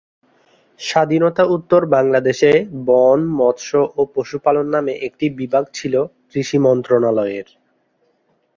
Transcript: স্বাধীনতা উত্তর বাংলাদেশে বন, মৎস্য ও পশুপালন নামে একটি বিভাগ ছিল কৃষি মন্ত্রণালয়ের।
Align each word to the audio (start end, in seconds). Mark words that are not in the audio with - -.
স্বাধীনতা 0.79 1.43
উত্তর 1.55 1.81
বাংলাদেশে 1.87 2.51
বন, 2.85 3.19
মৎস্য 3.39 3.71
ও 3.95 4.01
পশুপালন 4.15 4.67
নামে 4.69 4.93
একটি 5.07 5.25
বিভাগ 5.39 5.63
ছিল 5.73 5.93
কৃষি 6.29 6.57
মন্ত্রণালয়ের। 6.59 7.47